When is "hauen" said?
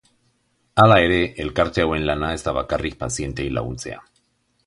1.83-2.07